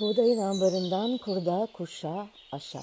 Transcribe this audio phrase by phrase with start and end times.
[0.00, 2.80] Buğdayın ambarından kurda kuşa aşa.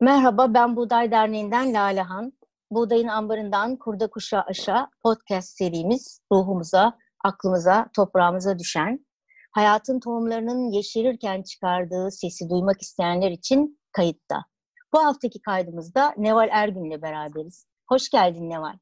[0.00, 2.32] Merhaba, ben Buğday Derneği'nden Lalehan.
[2.70, 9.06] Buğdayın ambarından kurda kuşa aşa podcast serimiz ruhumuza, aklımıza, toprağımıza düşen,
[9.52, 14.44] hayatın tohumlarının yeşerirken çıkardığı sesi duymak isteyenler için kayıtta.
[14.92, 17.66] Bu haftaki kaydımızda Neval Ergün'le beraberiz.
[17.88, 18.78] Hoş geldin Neval.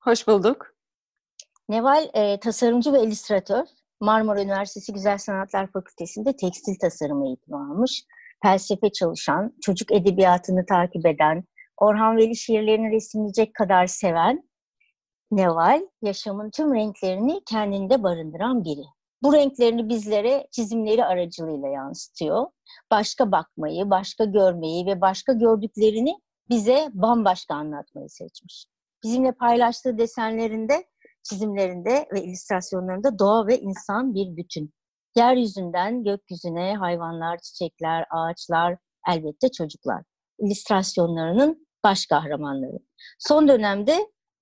[0.00, 0.74] Hoş bulduk.
[1.68, 3.66] Neval e, tasarımcı ve illüstratör.
[4.00, 8.04] Marmara Üniversitesi Güzel Sanatlar Fakültesi'nde tekstil tasarımı eğitimi almış.
[8.42, 11.44] Felsefe çalışan, çocuk edebiyatını takip eden,
[11.76, 14.48] Orhan Veli şiirlerini resimleyecek kadar seven
[15.30, 18.84] Neval, yaşamın tüm renklerini kendinde barındıran biri.
[19.22, 22.46] Bu renklerini bizlere çizimleri aracılığıyla yansıtıyor.
[22.90, 26.18] Başka bakmayı, başka görmeyi ve başka gördüklerini
[26.50, 28.66] bize bambaşka anlatmayı seçmiş.
[29.04, 30.84] Bizimle paylaştığı desenlerinde,
[31.22, 34.72] çizimlerinde ve illüstrasyonlarında doğa ve insan bir bütün.
[35.16, 38.76] Yeryüzünden gökyüzüne hayvanlar, çiçekler, ağaçlar,
[39.08, 40.02] elbette çocuklar.
[40.38, 42.78] İllüstrasyonlarının baş kahramanları.
[43.18, 43.98] Son dönemde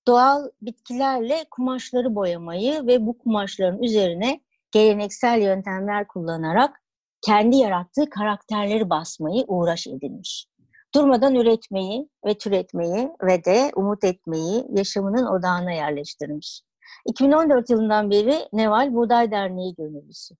[0.06, 4.40] doğal bitkilerle kumaşları boyamayı ve bu kumaşların üzerine
[4.70, 6.82] geleneksel yöntemler kullanarak
[7.26, 10.46] kendi yarattığı karakterleri basmayı uğraş edinmiş.
[10.96, 16.62] Durmadan üretmeyi ve türetmeyi ve de umut etmeyi yaşamının odağına yerleştirmiş.
[17.06, 20.34] 2014 yılından beri Neval Buğday Derneği gönüllüsü.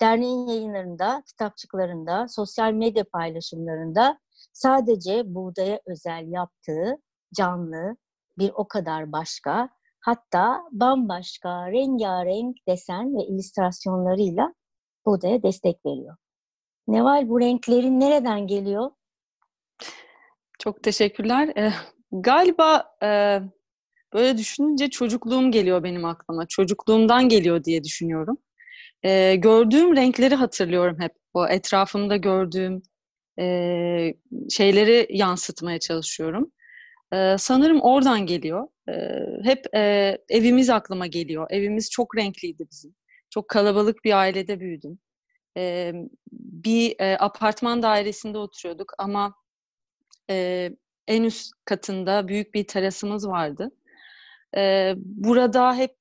[0.00, 4.18] Derneğin yayınlarında, kitapçıklarında, sosyal medya paylaşımlarında
[4.52, 6.98] sadece buğdaya özel yaptığı
[7.34, 7.96] canlı
[8.38, 9.68] bir o kadar başka,
[10.00, 14.54] hatta bambaşka rengarenk desen ve illüstrasyonlarıyla
[15.06, 16.16] buğdaya destek veriyor.
[16.88, 18.90] Neval bu renklerin nereden geliyor?
[20.58, 21.48] Çok teşekkürler.
[21.56, 21.72] Ee,
[22.12, 23.40] galiba e,
[24.14, 26.46] böyle düşününce çocukluğum geliyor benim aklıma.
[26.46, 28.38] Çocukluğumdan geliyor diye düşünüyorum.
[29.04, 31.12] Ee, gördüğüm renkleri hatırlıyorum hep.
[31.34, 32.82] O etrafımda gördüğüm
[33.40, 34.14] e,
[34.50, 36.52] şeyleri yansıtmaya çalışıyorum.
[37.12, 38.68] Ee, sanırım oradan geliyor.
[38.88, 41.46] Ee, hep e, evimiz aklıma geliyor.
[41.50, 42.94] Evimiz çok renkliydi bizim.
[43.30, 44.98] Çok kalabalık bir ailede büyüdüm.
[45.56, 45.92] Ee,
[46.32, 49.34] bir e, apartman dairesinde oturuyorduk ama
[50.30, 50.70] e,
[51.08, 53.70] en üst katında büyük bir terasımız vardı.
[54.56, 55.96] E, burada hep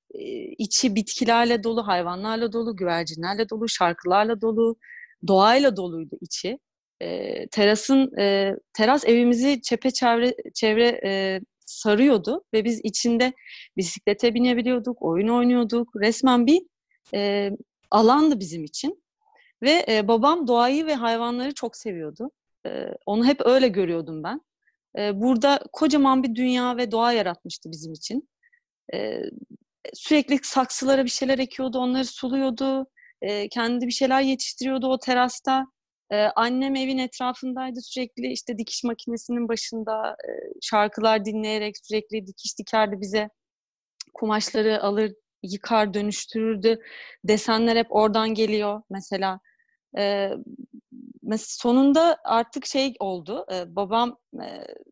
[0.57, 4.75] içi bitkilerle dolu, hayvanlarla dolu, güvercinlerle dolu, şarkılarla dolu,
[5.27, 6.59] doğayla doluydu içi.
[7.01, 13.33] E, terasın e, teras evimizi çepeçevre çevre e, sarıyordu ve biz içinde
[13.77, 15.95] bisiklete binebiliyorduk, oyun oynuyorduk.
[15.95, 16.61] Resmen bir
[17.13, 17.51] e,
[17.91, 19.03] alandı bizim için.
[19.61, 22.31] Ve e, babam doğayı ve hayvanları çok seviyordu.
[23.05, 24.41] Onu hep öyle görüyordum ben.
[25.19, 28.29] Burada kocaman bir dünya ve doğa yaratmıştı bizim için.
[29.93, 32.87] Sürekli saksılara bir şeyler ekiyordu, onları suluyordu.
[33.51, 35.65] Kendi bir şeyler yetiştiriyordu o terasta.
[36.35, 40.15] Annem evin etrafındaydı sürekli işte dikiş makinesinin başında
[40.61, 43.29] şarkılar dinleyerek sürekli dikiş dikerdi bize.
[44.13, 45.13] Kumaşları alır,
[45.43, 46.79] yıkar, dönüştürürdü.
[47.23, 49.39] Desenler hep oradan geliyor mesela.
[51.37, 53.45] Sonunda artık şey oldu.
[53.53, 54.47] E, babam e,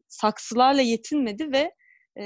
[0.08, 1.72] saksılarla yetinmedi ve
[2.20, 2.26] e,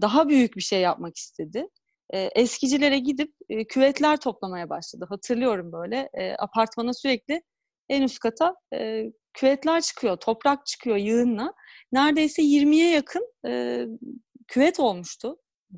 [0.00, 1.66] daha büyük bir şey yapmak istedi.
[2.10, 5.06] E, eskicilere gidip e, küvetler toplamaya başladı.
[5.08, 6.10] Hatırlıyorum böyle.
[6.14, 7.42] E, apartmana sürekli
[7.88, 11.52] en üst kata e, küvetler çıkıyor, toprak çıkıyor yığınla.
[11.92, 13.84] Neredeyse 20'ye yakın e,
[14.48, 15.36] küvet olmuştu.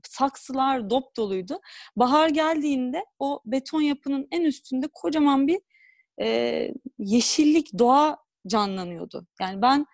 [0.08, 1.60] Saksılar dop doluydu.
[1.96, 5.60] Bahar geldiğinde o beton yapının en üstünde kocaman bir
[6.22, 6.68] e,
[6.98, 9.26] yeşillik, doğa canlanıyordu.
[9.40, 9.86] Yani ben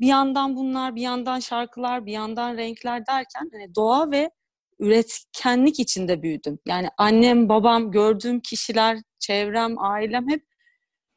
[0.00, 4.30] bir yandan bunlar, bir yandan şarkılar, bir yandan renkler derken hani doğa ve
[4.78, 6.58] üretkenlik içinde büyüdüm.
[6.66, 10.42] Yani annem, babam, gördüğüm kişiler, çevrem, ailem hep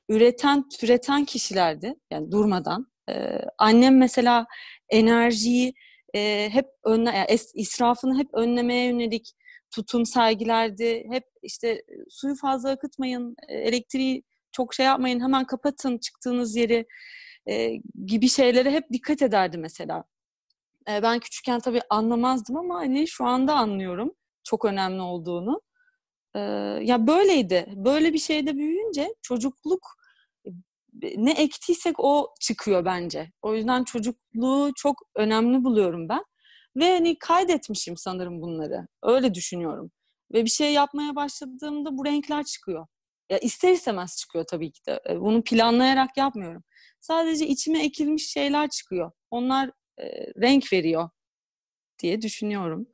[0.10, 1.96] üreten, türeten kişilerdi.
[2.12, 2.88] Yani durmadan.
[3.10, 4.46] Ee, annem mesela
[4.90, 5.74] enerjiyi
[6.16, 9.34] e, hep önle, yani israfını hep önlemeye yönelik
[9.72, 11.08] tutum sergilerdi.
[11.12, 16.86] Hep işte suyu fazla akıtmayın, elektriği çok şey yapmayın, hemen kapatın çıktığınız yeri
[17.50, 17.76] e,
[18.06, 20.04] gibi şeylere hep dikkat ederdi mesela.
[20.90, 24.12] E, ben küçükken tabii anlamazdım ama hani şu anda anlıyorum
[24.44, 25.62] çok önemli olduğunu.
[26.36, 26.40] E,
[26.82, 27.74] ya böyleydi.
[27.76, 30.00] Böyle bir şeyde büyüyünce çocukluk
[31.18, 33.32] ne ektiysek o çıkıyor bence.
[33.42, 36.24] O yüzden çocukluğu çok önemli buluyorum ben.
[36.76, 38.88] Ve hani kaydetmişim sanırım bunları.
[39.04, 39.92] Öyle düşünüyorum.
[40.34, 42.88] Ve bir şey yapmaya başladığımda bu renkler çıkıyor.
[43.30, 45.00] Ya ister istemez çıkıyor tabii ki de.
[45.10, 46.64] E, bunu planlayarak yapmıyorum.
[47.02, 49.12] Sadece içime ekilmiş şeyler çıkıyor.
[49.32, 50.04] Onlar e,
[50.42, 51.10] renk veriyor
[52.00, 52.88] diye düşünüyorum.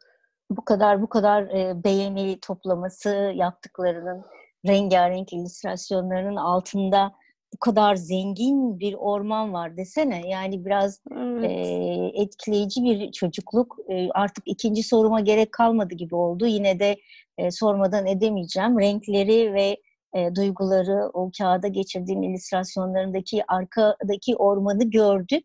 [0.50, 4.26] bu kadar bu kadar e, beğeni toplaması yaptıklarının
[4.68, 7.14] rengarenk illüstrasyonlarının altında
[7.54, 10.30] bu kadar zengin bir orman var desene.
[10.30, 11.52] Yani biraz evet.
[11.52, 13.78] e, etkileyici bir çocukluk.
[13.90, 16.48] E, artık ikinci soruma gerek kalmadı gibi oldu.
[16.48, 16.98] Yine de
[17.38, 18.80] e, sormadan edemeyeceğim.
[18.80, 19.78] Renkleri ve
[20.16, 25.44] e, duyguları o kağıda geçirdiğim illüstrasyonlarındaki arkadaki ormanı gördük.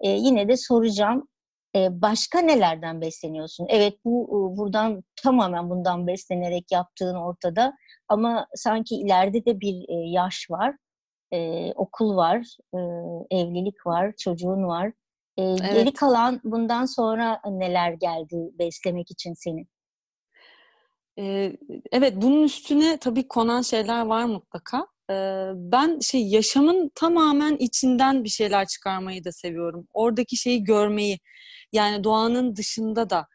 [0.00, 1.28] E, yine de soracağım.
[1.76, 3.66] E, başka nelerden besleniyorsun?
[3.70, 7.74] Evet bu e, buradan tamamen bundan beslenerek yaptığın ortada.
[8.08, 10.76] Ama sanki ileride de bir e, yaş var
[11.32, 12.78] e, okul var, e,
[13.36, 14.92] evlilik var, çocuğun var.
[15.36, 15.74] E, evet.
[15.74, 19.66] Geri kalan bundan sonra neler geldi beslemek için seni?
[21.18, 21.56] Ee,
[21.92, 24.86] evet, bunun üstüne tabii konan şeyler var mutlaka.
[25.10, 29.88] Ee, ben şey yaşamın tamamen içinden bir şeyler çıkarmayı da seviyorum.
[29.92, 31.18] Oradaki şeyi görmeyi,
[31.72, 33.28] yani doğanın dışında da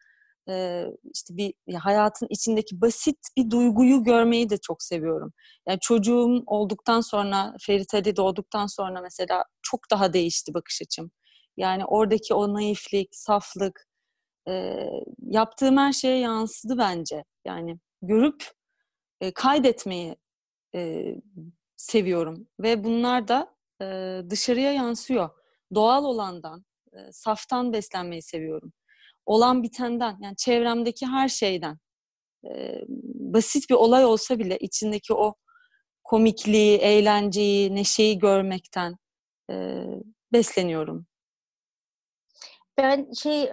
[1.14, 5.34] işte bir hayatın içindeki basit bir duyguyu görmeyi de çok seviyorum.
[5.68, 11.12] Yani çocuğum olduktan sonra, Ferit Ali doğduktan sonra mesela çok daha değişti bakış açım.
[11.58, 13.87] Yani oradaki o naiflik, saflık,
[14.50, 14.86] e,
[15.22, 17.24] yaptığım her şeye yansıdı bence.
[17.46, 18.44] Yani görüp
[19.22, 20.16] e, kaydetmeyi
[20.76, 21.16] e,
[21.76, 25.30] seviyorum ve bunlar da e, dışarıya yansıyor.
[25.76, 28.74] Doğal olandan, e, saftan beslenmeyi seviyorum
[29.28, 31.78] olan bitenden yani çevremdeki her şeyden
[32.46, 32.82] e,
[33.14, 35.34] basit bir olay olsa bile içindeki o
[36.04, 38.96] komikliği, eğlenceyi, neşeyi görmekten
[39.52, 39.86] e,
[40.34, 41.06] besleniyorum.
[42.78, 43.44] Ben şey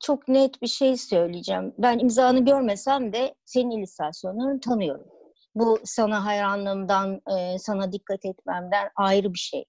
[0.00, 1.74] çok net bir şey söyleyeceğim.
[1.78, 5.06] Ben imzanı görmesem de senin illüstrasyonlarını tanıyorum.
[5.54, 9.64] Bu sana hayranlığımdan, e, sana dikkat etmemden ayrı bir şey.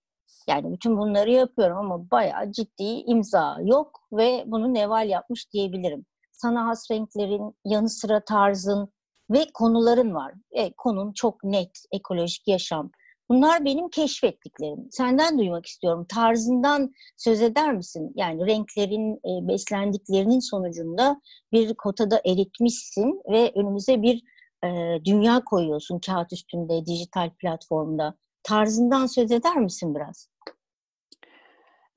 [0.48, 6.06] Yani bütün bunları yapıyorum ama bayağı ciddi imza yok ve bunu Neval yapmış diyebilirim.
[6.32, 8.94] Sana has renklerin yanı sıra tarzın
[9.32, 10.34] ve konuların var.
[10.52, 12.92] E, konun çok net, ekolojik yaşam.
[13.30, 14.88] Bunlar benim keşfettiklerim.
[14.92, 16.06] Senden duymak istiyorum.
[16.10, 18.12] Tarzından söz eder misin?
[18.16, 21.22] Yani renklerin e, beslendiklerinin sonucunda
[21.52, 24.24] bir kotada eritmişsin ve önümüze bir
[24.64, 28.16] e, dünya koyuyorsun kağıt üstünde, dijital platformda.
[28.44, 30.30] Tarzından söz eder misin biraz?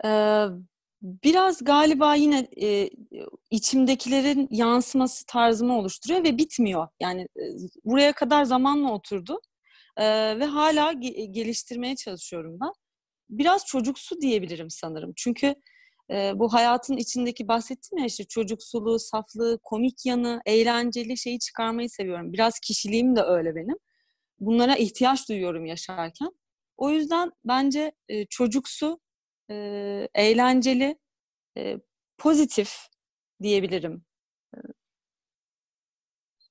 [0.04, 0.46] Ee,
[1.02, 2.90] biraz galiba yine e,
[3.50, 6.88] içimdekilerin yansıması tarzımı oluşturuyor ve bitmiyor.
[7.00, 7.44] Yani e,
[7.84, 9.40] buraya kadar zamanla oturdu
[9.96, 10.04] e,
[10.38, 12.72] ve hala ge- geliştirmeye çalışıyorum ben.
[13.30, 15.12] Biraz çocuksu diyebilirim sanırım.
[15.16, 15.54] Çünkü
[16.10, 22.32] e, bu hayatın içindeki bahsettiğim ya işte çocuksuluğu, saflığı, komik yanı, eğlenceli şeyi çıkarmayı seviyorum.
[22.32, 23.76] Biraz kişiliğim de öyle benim.
[24.40, 26.30] Bunlara ihtiyaç duyuyorum yaşarken.
[26.76, 29.00] O yüzden bence e, çocuksu
[29.50, 29.54] e,
[30.14, 30.98] eğlenceli,
[31.58, 31.76] e,
[32.18, 32.76] pozitif
[33.42, 34.04] diyebilirim.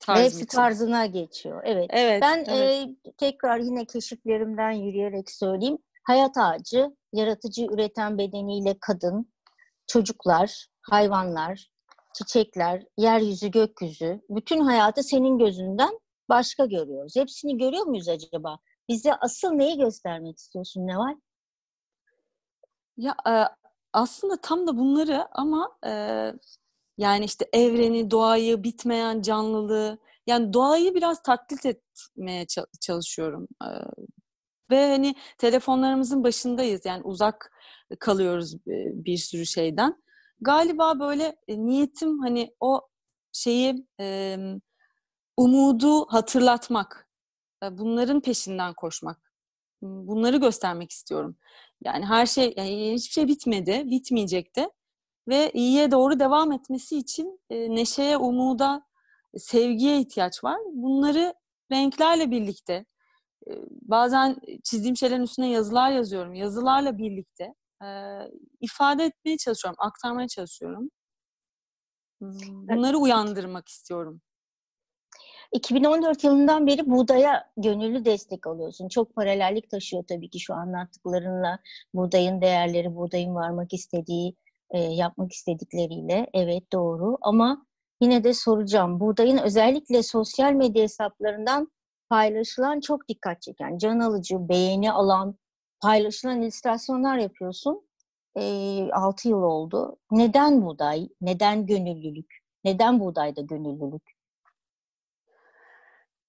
[0.02, 0.58] Tarzım Hepsi için.
[0.58, 1.62] tarzına geçiyor.
[1.66, 1.88] Evet.
[1.90, 2.90] evet ben evet.
[3.06, 5.78] E, tekrar yine keşiflerimden yürüyerek söyleyeyim.
[6.04, 9.32] Hayat ağacı, yaratıcı üreten bedeniyle kadın,
[9.88, 11.70] çocuklar, hayvanlar,
[12.14, 16.00] çiçekler, yeryüzü, gökyüzü, bütün hayatı senin gözünden
[16.30, 17.16] başka görüyoruz.
[17.16, 18.58] Hepsini görüyor muyuz acaba?
[18.90, 21.16] Bize asıl neyi göstermek istiyorsun Neval?
[22.98, 23.34] Ya e,
[23.94, 25.92] aslında tam da bunları ama e,
[27.02, 32.46] yani işte evreni, doğayı, bitmeyen canlılığı, yani doğayı biraz taklit etmeye
[32.82, 33.48] çalışıyorum.
[33.64, 33.68] E,
[34.72, 37.52] ve hani telefonlarımızın başındayız yani uzak
[38.00, 38.56] kalıyoruz
[39.06, 40.04] bir sürü şeyden.
[40.42, 42.82] Galiba böyle niyetim hani o
[43.32, 43.88] şeyi
[45.38, 47.10] umudu hatırlatmak,
[47.72, 49.34] bunların peşinden koşmak,
[49.82, 51.38] bunları göstermek istiyorum.
[51.86, 54.72] Yani her şey, yani hiçbir şey bitmedi, bitmeyecek de.
[55.28, 58.84] Ve iyiye doğru devam etmesi için e, neşeye, umuda,
[59.38, 60.58] sevgiye ihtiyaç var.
[60.74, 61.34] Bunları
[61.72, 62.86] renklerle birlikte,
[63.48, 66.34] e, bazen çizdiğim şeylerin üstüne yazılar yazıyorum.
[66.34, 67.88] Yazılarla birlikte e,
[68.62, 70.90] ifade etmeye çalışıyorum, aktarmaya çalışıyorum.
[72.22, 74.22] Hmm, bunları uyandırmak istiyorum.
[75.54, 78.88] 2014 yılından beri buğdaya gönüllü destek alıyorsun.
[78.90, 81.60] Çok paralellik taşıyor tabii ki şu anlattıklarınla
[81.94, 84.36] buğdayın değerleri, buğdayın varmak istediği,
[84.72, 86.28] e, yapmak istedikleriyle.
[86.34, 87.66] Evet doğru ama
[88.02, 89.00] yine de soracağım.
[89.00, 91.72] Buğdayın özellikle sosyal medya hesaplarından
[92.10, 95.36] paylaşılan çok dikkat çeken, can alıcı, beğeni alan,
[95.82, 97.88] paylaşılan illüstrasyonlar yapıyorsun.
[98.38, 99.98] E, 6 yıl oldu.
[100.12, 101.10] Neden buğday?
[101.22, 102.38] Neden gönüllülük?
[102.64, 104.04] Neden buğdayda gönüllülük?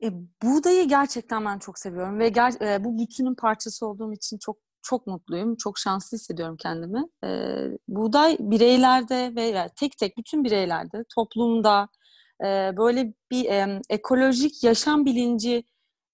[0.03, 4.57] E, buğdayı gerçekten ben çok seviyorum ve ger- e, bu bütünün parçası olduğum için çok
[4.83, 7.05] çok mutluyum, çok şanslı hissediyorum kendimi.
[7.25, 7.29] E,
[7.89, 11.89] buğday bireylerde ve yani tek tek bütün bireylerde, toplumda
[12.45, 12.47] e,
[12.77, 15.65] böyle bir e, ekolojik yaşam bilinci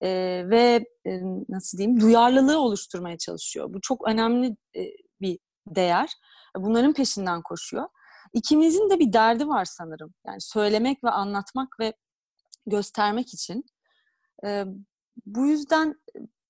[0.01, 0.09] e,
[0.51, 3.73] ve e, nasıl diyeyim duyarlılığı oluşturmaya çalışıyor.
[3.75, 4.83] Bu çok önemli e,
[5.21, 6.13] bir değer.
[6.57, 7.89] Bunların peşinden koşuyor.
[8.33, 10.15] İkimizin de bir derdi var sanırım.
[10.27, 11.93] Yani söylemek ve anlatmak ve
[12.67, 13.65] göstermek için.
[14.45, 14.65] E,
[15.27, 15.95] bu yüzden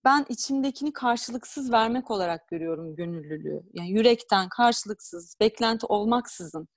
[0.08, 3.62] ben içimdekini karşılıksız vermek olarak görüyorum gönüllülüğü.
[3.74, 6.68] Yani yürekten, karşılıksız, beklenti olmaksızın.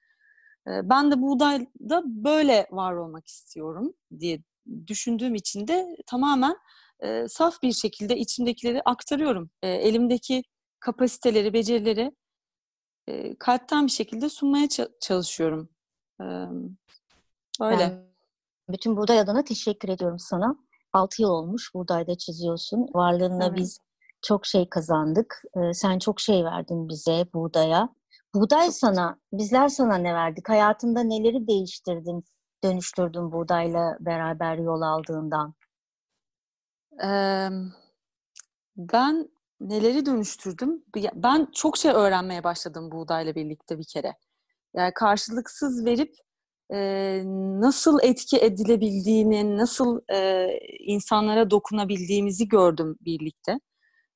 [0.68, 4.44] Ben de buğdayda böyle var olmak istiyorum diye
[4.88, 6.58] düşündüğüm için de tamamen
[7.28, 9.50] saf bir şekilde içimdekileri aktarıyorum.
[9.64, 10.44] Elimdeki
[10.80, 12.12] kapasiteleri, becerileri
[13.40, 14.68] kalpten bir şekilde sunmaya
[15.02, 15.70] çalışıyorum.
[17.62, 17.80] Öyle.
[17.80, 18.12] Ben
[18.70, 20.56] bütün buğday adına teşekkür ediyorum sana.
[20.94, 22.88] 6 yıl olmuş buğdayda çiziyorsun.
[22.94, 23.58] Varlığında evet.
[23.58, 23.80] biz
[24.22, 25.42] çok şey kazandık.
[25.56, 27.90] E, sen çok şey verdin bize buğdaya.
[28.34, 30.50] Buğday çok sana, bizler sana ne verdik?
[30.50, 32.24] Hayatında neleri değiştirdin,
[32.64, 35.54] dönüştürdün buğdayla beraber yol aldığından?
[37.04, 37.50] Ee,
[38.78, 39.30] ben
[39.60, 40.84] neleri dönüştürdüm?
[41.14, 44.14] Ben çok şey öğrenmeye başladım buğdayla birlikte bir kere.
[44.74, 46.16] Yani karşılıksız verip
[47.62, 50.02] nasıl etki edilebildiğini, nasıl
[50.80, 53.60] insanlara dokunabildiğimizi gördüm birlikte.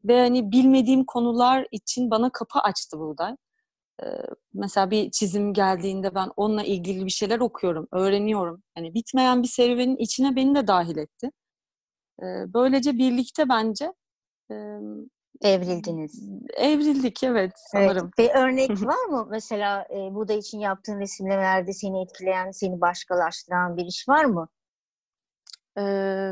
[0.06, 3.36] Ve hani bilmediğim konular için bana kapı açtı buğday.
[4.04, 4.06] E,
[4.54, 8.64] mesela bir çizim geldiğinde ben onunla ilgili bir şeyler okuyorum, öğreniyorum.
[8.76, 11.32] Hani bitmeyen bir serüvenin içine beni de dahil etti.
[12.54, 13.94] Böylece birlikte bence
[15.42, 16.30] Evrildiniz.
[16.58, 18.12] Evrildik evet sanırım.
[18.20, 18.30] Evet.
[18.30, 23.86] Ve örnek var mı mesela e, Buda için yaptığın resimlemelerde seni etkileyen, seni başkalaştıran bir
[23.86, 24.48] iş var mı?
[25.78, 26.32] Ee,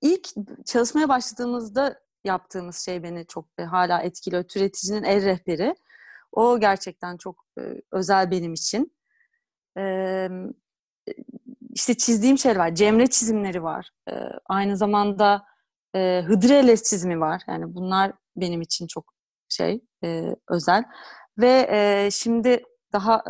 [0.00, 0.28] ilk
[0.66, 4.42] çalışmaya başladığımızda yaptığımız şey beni çok e, hala etkiliyor.
[4.42, 5.74] Türeticinin el rehberi.
[6.32, 8.92] O gerçekten çok e, özel benim için.
[9.78, 10.28] Ee,
[11.70, 12.74] işte çizdiğim şeyler var.
[12.74, 13.90] Cemre çizimleri var.
[14.10, 14.12] Ee,
[14.46, 15.44] aynı zamanda
[15.94, 17.42] e, Hıdrellez çizimi var.
[17.48, 19.14] Yani bunlar benim için çok
[19.48, 20.84] şey e, özel.
[21.38, 22.62] Ve e, şimdi
[22.92, 23.24] daha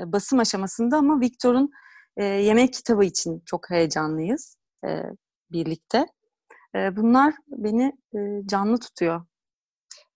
[0.00, 1.70] e, basım aşamasında ama Victor'un
[2.16, 5.02] e, yemek kitabı için çok heyecanlıyız e,
[5.52, 6.06] birlikte.
[6.74, 9.22] E, bunlar beni e, canlı tutuyor.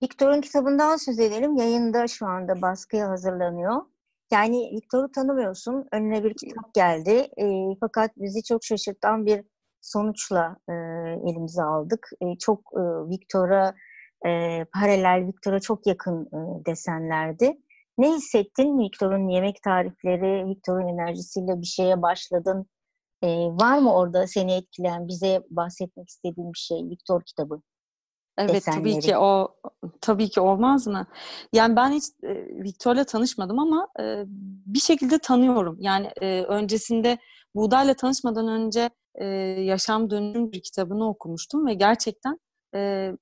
[0.03, 1.57] Victor'un kitabından söz edelim.
[1.57, 3.83] Yayında şu anda baskıya hazırlanıyor.
[4.33, 5.87] Yani Victor'u tanımıyorsun.
[5.93, 7.29] Önüne bir kitap geldi.
[7.39, 7.47] E,
[7.81, 9.45] fakat bizi çok şaşırtan bir
[9.81, 10.73] sonuçla e,
[11.31, 12.09] elimize aldık.
[12.21, 13.75] E, çok e, Victor'a
[14.27, 17.59] e, paralel, Victor'a çok yakın e, desenlerdi.
[17.99, 22.67] Ne hissettin Victor'un yemek tarifleri, Victor'un enerjisiyle bir şeye başladın?
[23.23, 27.61] E, var mı orada seni etkileyen, bize bahsetmek istediğin bir şey, Victor kitabı?
[28.39, 28.83] Evet desenleri.
[28.83, 29.57] tabii ki o
[30.01, 31.07] tabii ki olmaz mı?
[31.53, 34.25] Yani ben hiç e, Victor'la tanışmadım ama e,
[34.67, 35.77] bir şekilde tanıyorum.
[35.81, 37.19] Yani e, öncesinde
[37.55, 39.27] Buğday'la tanışmadan önce e,
[39.61, 42.39] Yaşam Dönüm bir kitabını okumuştum ve gerçekten
[42.75, 43.13] e,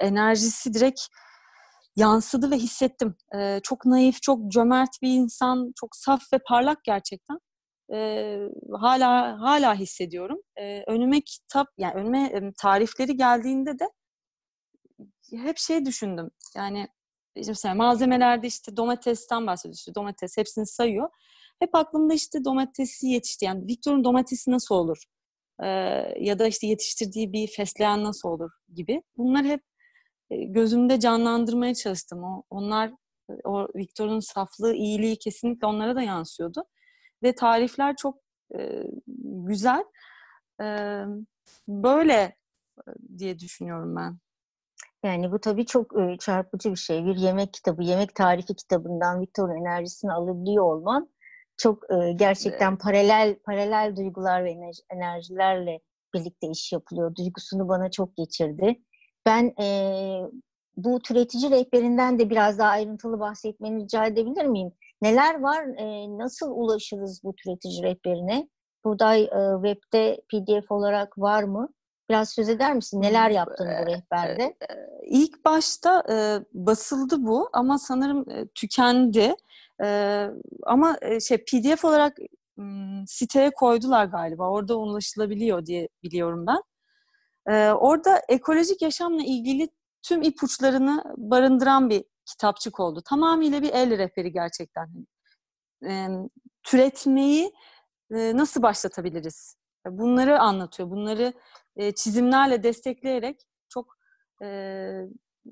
[0.00, 1.00] enerjisi direkt
[1.96, 3.16] yansıdı ve hissettim.
[3.34, 7.38] E, çok naif, çok cömert bir insan, çok saf ve parlak gerçekten.
[7.92, 8.38] E,
[8.80, 10.38] hala hala hissediyorum.
[10.56, 13.90] E, önüme kitap, yani önüme tarifleri geldiğinde de
[15.30, 16.30] hep şey düşündüm.
[16.56, 16.88] Yani
[17.46, 19.74] mesela malzemelerde işte domatesten bahsediyor.
[19.74, 21.08] İşte domates hepsini sayıyor.
[21.58, 23.44] Hep aklımda işte domatesi yetişti.
[23.44, 25.04] Yani Victor'un domatesi nasıl olur?
[26.20, 29.02] Ya da işte yetiştirdiği bir fesleğen nasıl olur gibi.
[29.16, 29.62] Bunlar hep
[30.30, 32.24] gözümde canlandırmaya çalıştım.
[32.24, 32.92] O, onlar
[33.44, 36.64] o Victor'un saflığı, iyiliği kesinlikle onlara da yansıyordu.
[37.22, 38.18] Ve tarifler çok
[38.58, 38.82] e,
[39.26, 39.84] güzel.
[40.60, 40.66] E,
[41.68, 42.36] böyle
[43.18, 44.18] diye düşünüyorum ben.
[45.02, 47.04] Yani bu tabii çok e, çarpıcı bir şey.
[47.04, 51.08] Bir yemek kitabı, yemek tarifi kitabından Victor'un enerjisini alabiliyor olman
[51.58, 52.80] çok e, gerçekten evet.
[52.80, 54.56] paralel paralel duygular ve
[54.90, 55.80] enerjilerle
[56.14, 57.14] birlikte iş yapılıyor.
[57.14, 58.80] Duygusunu bana çok geçirdi.
[59.26, 59.66] Ben e,
[60.76, 64.72] bu türetici rehberinden de biraz daha ayrıntılı bahsetmeni rica edebilir miyim?
[65.02, 65.64] Neler var?
[65.76, 68.48] E, nasıl ulaşırız bu türetici rehberine?
[68.84, 69.28] Buğday e,
[69.64, 71.68] webde PDF olarak var mı?
[72.10, 73.02] Biraz söz eder misin?
[73.02, 74.56] Neler yaptın bu rehberde?
[75.06, 76.16] İlk başta e,
[76.54, 79.34] basıldı bu ama sanırım e, tükendi.
[79.84, 80.28] E,
[80.62, 82.16] ama şey PDF olarak
[83.06, 84.50] siteye koydular galiba.
[84.50, 86.62] Orada ulaşılabiliyor diye biliyorum ben.
[87.54, 89.68] E, orada ekolojik yaşamla ilgili
[90.02, 93.02] tüm ipuçlarını barındıran bir kitapçık oldu.
[93.06, 94.88] Tamamıyla bir el rehberi gerçekten.
[95.88, 96.08] E,
[96.62, 97.52] türetmeyi
[98.10, 99.56] e, nasıl başlatabiliriz?
[99.86, 100.90] Bunları anlatıyor.
[100.90, 101.32] Bunları
[101.76, 103.96] e, çizimlerle destekleyerek çok
[104.42, 104.48] e,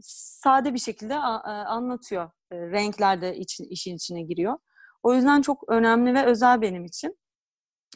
[0.02, 2.30] sade bir şekilde anlatıyor.
[2.52, 4.58] Renkler de için, işin içine giriyor.
[5.02, 7.18] O yüzden çok önemli ve özel benim için.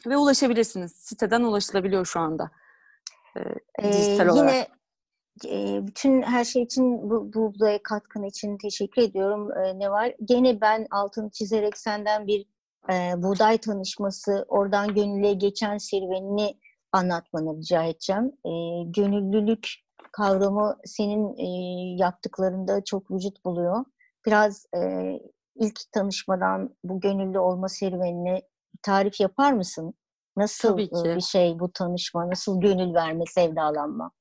[0.07, 0.91] Ve ulaşabilirsiniz.
[0.91, 2.51] Siteden ulaşılabiliyor şu anda.
[3.79, 4.53] Ee, dijital olarak.
[4.53, 4.67] Yine
[5.45, 7.53] e, bütün her şey için bu, bu
[7.83, 10.13] katkın için teşekkür ediyorum e, Neval.
[10.25, 12.45] Gene ben altını çizerek senden bir
[12.89, 16.57] e, buğday tanışması, oradan gönüllüye geçen serüvenini
[16.91, 18.31] anlatmanı rica edeceğim.
[18.45, 18.51] E,
[18.85, 19.69] gönüllülük
[20.11, 21.45] kavramı senin e,
[21.97, 23.85] yaptıklarında çok vücut buluyor.
[24.25, 25.11] Biraz e,
[25.55, 28.41] ilk tanışmadan bu gönüllü olma serüvenini
[28.81, 29.93] tarif yapar mısın?
[30.37, 34.11] Nasıl bir şey bu tanışma, nasıl gönül verme, sevdalanma?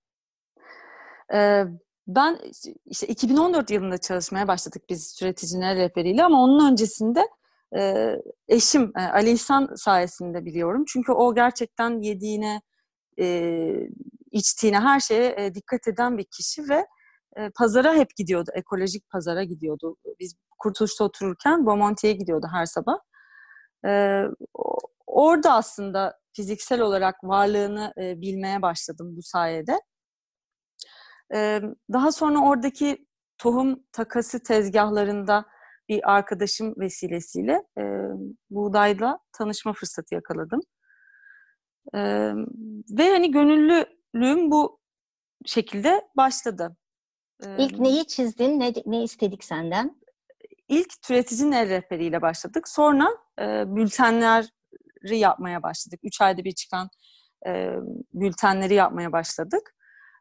[1.35, 1.65] Ee,
[2.07, 2.39] ben
[2.85, 7.29] işte 2014 yılında çalışmaya başladık biz üreticiler rehberiyle ama onun öncesinde
[7.77, 8.15] e,
[8.49, 10.85] eşim e, Ali İhsan sayesinde biliyorum.
[10.89, 12.63] Çünkü o gerçekten yediğine,
[13.21, 13.27] e,
[14.31, 16.87] içtiğine, her şeye e, dikkat eden bir kişi ve
[17.37, 18.51] e, pazara hep gidiyordu.
[18.55, 19.97] Ekolojik pazara gidiyordu.
[20.21, 22.99] Biz Kurtuluş'ta otururken Bomonti'ye gidiyordu her sabah.
[23.87, 24.25] E,
[25.07, 29.81] orada aslında fiziksel olarak varlığını e, bilmeye başladım bu sayede.
[31.35, 31.61] E,
[31.93, 33.07] daha sonra oradaki
[33.39, 35.47] tohum takası tezgahlarında
[35.89, 37.83] bir arkadaşım vesilesiyle e,
[38.51, 40.61] buğdayla tanışma fırsatı yakaladım.
[41.95, 42.01] E,
[42.99, 43.31] ve hani
[44.15, 44.81] gönüllülüğüm bu
[45.47, 46.77] şekilde başladı.
[47.59, 48.61] İlk neyi çizdin?
[48.61, 50.01] Ne, ne istedik senden?
[50.69, 52.69] İlk türeticinin el rehberiyle başladık.
[52.69, 53.09] Sonra
[53.41, 54.49] e, bültenleri
[55.19, 56.01] yapmaya başladık.
[56.03, 56.89] Üç ayda bir çıkan
[57.47, 57.75] e,
[58.15, 59.75] bültenleri yapmaya başladık.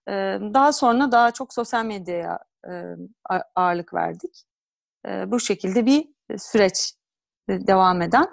[0.08, 0.12] E,
[0.54, 2.84] daha sonra daha çok sosyal medyaya e,
[3.56, 4.44] ağırlık verdik.
[5.08, 6.94] E, bu şekilde bir süreç
[7.50, 8.28] devam eden.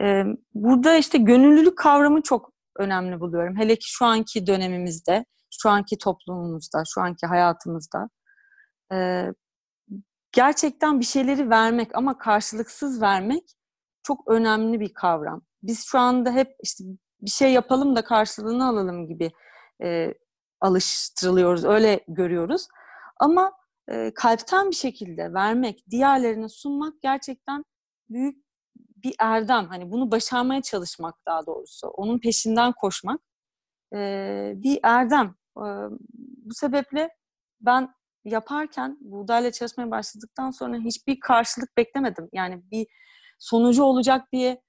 [0.00, 0.24] E,
[0.54, 3.56] burada işte gönüllülük kavramı çok önemli buluyorum.
[3.56, 5.24] Hele ki şu anki dönemimizde,
[5.62, 8.08] şu anki toplumumuzda, şu anki hayatımızda
[8.92, 9.28] e,
[10.32, 13.44] gerçekten bir şeyleri vermek ama karşılıksız vermek
[14.02, 15.42] çok önemli bir kavram.
[15.62, 16.84] Biz şu anda hep işte
[17.20, 19.32] bir şey yapalım da karşılığını alalım gibi
[19.82, 20.14] e,
[20.60, 22.68] alıştırılıyoruz, öyle görüyoruz.
[23.20, 23.52] Ama
[23.88, 27.64] e, kalpten bir şekilde vermek, diğerlerine sunmak gerçekten
[28.10, 28.47] büyük
[29.02, 29.66] bir erdem.
[29.66, 31.88] Hani bunu başarmaya çalışmak daha doğrusu.
[31.88, 33.20] Onun peşinden koşmak
[33.94, 35.34] e, bir erdem.
[35.56, 35.66] E,
[36.44, 37.10] bu sebeple
[37.60, 42.28] ben yaparken buğdayla çalışmaya başladıktan sonra hiçbir karşılık beklemedim.
[42.32, 42.86] Yani bir
[43.38, 44.62] sonucu olacak diye,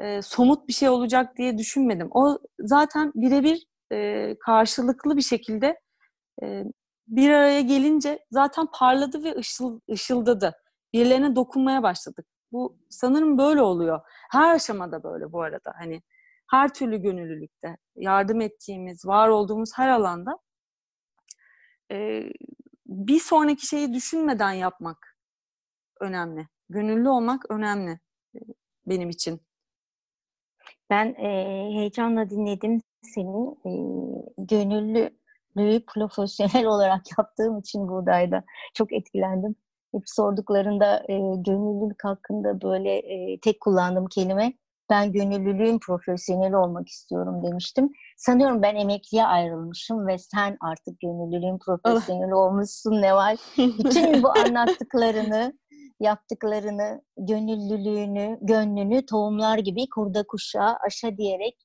[0.00, 2.08] e, somut bir şey olacak diye düşünmedim.
[2.10, 5.80] O zaten birebir e, karşılıklı bir şekilde
[6.42, 6.64] e,
[7.06, 10.52] bir araya gelince zaten parladı ve ışıl, ışıldadı.
[10.92, 12.26] Birilerine dokunmaya başladık.
[12.56, 14.00] Bu sanırım böyle oluyor.
[14.30, 15.72] Her aşamada böyle bu arada.
[15.78, 16.02] Hani
[16.50, 20.38] her türlü gönüllülükte yardım ettiğimiz, var olduğumuz her alanda
[21.92, 22.22] e,
[22.86, 25.18] bir sonraki şeyi düşünmeden yapmak
[26.00, 26.48] önemli.
[26.68, 28.00] Gönüllü olmak önemli
[28.86, 29.40] benim için.
[30.90, 31.28] Ben e,
[31.74, 33.50] heyecanla dinledim seni.
[33.66, 33.70] E,
[34.38, 39.56] gönüllülüğü profesyonel olarak yaptığım için buğdayda çok etkilendim.
[39.96, 44.52] Hep sorduklarında e, gönüllülük hakkında böyle e, tek kullandığım kelime
[44.90, 47.92] ben gönüllülüğün profesyoneli olmak istiyorum demiştim.
[48.16, 53.36] Sanıyorum ben emekliye ayrılmışım ve sen artık gönüllülüğün profesyoneli olmuşsun ne var?
[53.58, 55.52] Bütün bu anlattıklarını,
[56.00, 61.56] yaptıklarını, gönüllülüğünü, gönlünü tohumlar gibi kurda kuşağa aşa diyerek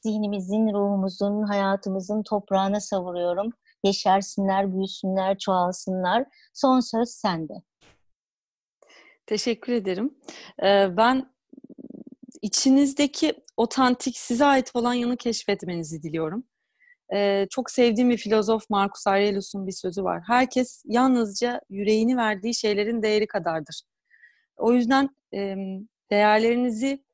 [0.00, 3.50] zihnimizin, ruhumuzun, hayatımızın toprağına savuruyorum.
[3.84, 6.24] Yeşersinler, büyüsünler, çoğalsınlar.
[6.54, 7.54] Son söz sende.
[9.30, 10.14] Teşekkür ederim.
[10.96, 11.32] Ben
[12.42, 16.44] içinizdeki otantik, size ait olan yanı keşfetmenizi diliyorum.
[17.14, 20.22] Ee, çok sevdiğim bir filozof Marcus Aurelius'un bir sözü var.
[20.26, 23.82] Herkes yalnızca yüreğini verdiği şeylerin değeri kadardır.
[24.56, 25.56] O yüzden e,
[26.10, 27.04] değerlerinizi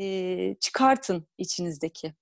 [0.00, 2.14] e, çıkartın içinizdeki.